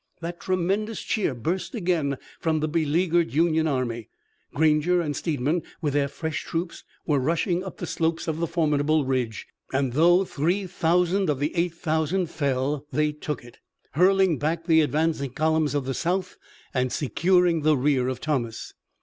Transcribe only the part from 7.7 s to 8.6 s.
the slopes of the